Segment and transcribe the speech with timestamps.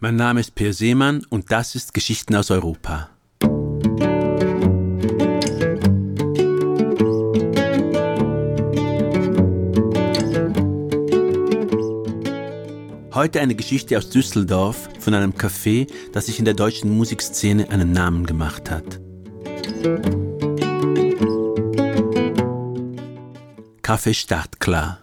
[0.00, 3.10] Mein Name ist Per Seemann und das ist Geschichten aus Europa.
[13.12, 17.90] Heute eine Geschichte aus Düsseldorf von einem Café, das sich in der deutschen Musikszene einen
[17.90, 19.00] Namen gemacht hat.
[23.82, 25.02] Café Startklar.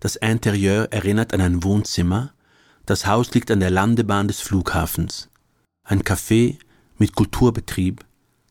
[0.00, 2.32] Das Interieur erinnert an ein Wohnzimmer,
[2.86, 5.28] das Haus liegt an der Landebahn des Flughafens.
[5.82, 6.56] Ein Café
[6.98, 8.04] mit Kulturbetrieb,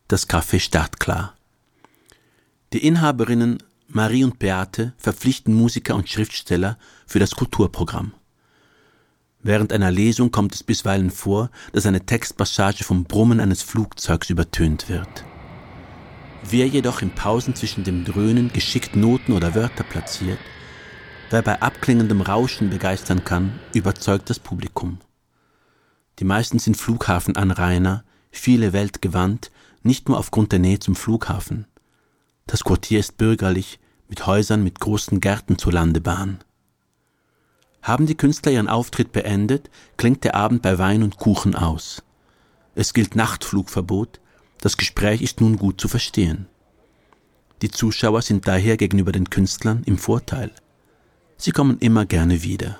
[0.08, 1.34] das Café Startklar.
[2.72, 8.12] Die Inhaberinnen Marie und Beate verpflichten Musiker und Schriftsteller für das Kulturprogramm.
[9.42, 14.88] Während einer Lesung kommt es bisweilen vor, dass eine Textpassage vom Brummen eines Flugzeugs übertönt
[14.88, 15.24] wird.
[16.42, 20.38] Wer jedoch in Pausen zwischen dem Dröhnen geschickt Noten oder Wörter platziert,
[21.28, 24.98] Wer bei abklingendem Rauschen begeistern kann, überzeugt das Publikum.
[26.20, 29.50] Die meisten sind Flughafenanrainer, viele weltgewandt,
[29.82, 31.66] nicht nur aufgrund der Nähe zum Flughafen.
[32.46, 36.38] Das Quartier ist bürgerlich, mit Häusern mit großen Gärten zur Landebahn.
[37.82, 42.04] Haben die Künstler ihren Auftritt beendet, klingt der Abend bei Wein und Kuchen aus.
[42.76, 44.20] Es gilt Nachtflugverbot,
[44.60, 46.46] das Gespräch ist nun gut zu verstehen.
[47.62, 50.52] Die Zuschauer sind daher gegenüber den Künstlern im Vorteil.
[51.36, 52.78] Sie kommen immer gerne wieder.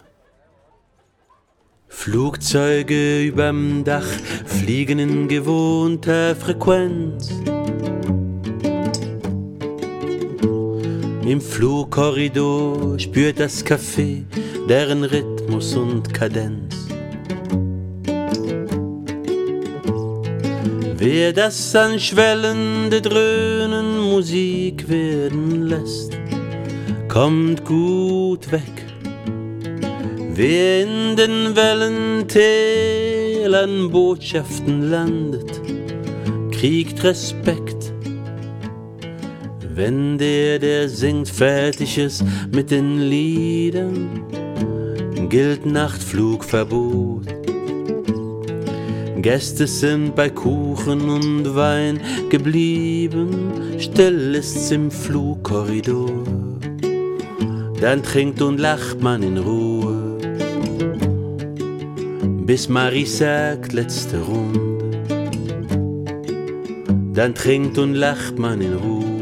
[1.89, 4.07] Flugzeuge überm Dach
[4.45, 7.31] fliegen in gewohnter Frequenz.
[11.25, 14.25] Im Flugkorridor spürt das Café
[14.69, 16.89] deren Rhythmus und Kadenz.
[20.99, 26.17] Wer das an schwellende Dröhnen Musik werden lässt,
[27.17, 28.85] kommt gut weg.
[30.35, 35.63] Wer in den Wellentälern Botschaften landet,
[36.51, 37.95] kriegt Respekt.
[39.75, 44.23] Wenn der, der singt, fertig ist mit den Liedern,
[45.31, 47.29] gilt Nachtflugverbot.
[49.23, 51.99] Gäste sind bei Kuchen und Wein
[52.29, 56.46] geblieben, still ist's im Flugkorridor
[57.81, 60.19] dann trinkt und lacht man in Ruhe,
[62.47, 64.61] bis Marie sagt letzte Runde.
[67.13, 69.21] Dann trinkt und lacht man in Ruhe,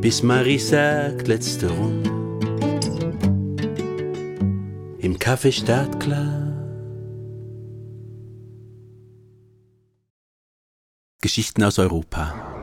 [0.00, 2.10] bis Marie sagt letzte Runde.
[4.98, 6.42] Im Kaffee steht klar.
[11.20, 12.55] Geschichten aus Europa.